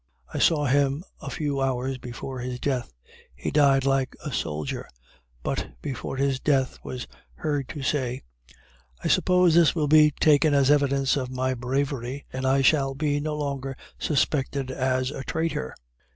[0.33, 2.91] I saw him a few hours before his death.
[3.35, 4.87] He died like a soldier.
[5.43, 8.23] But before his death, was heard to say
[9.03, 13.19] "I suppose this will be taken as evidence of my bravery, and I shall be
[13.19, 15.75] no longer suspected as a traitor."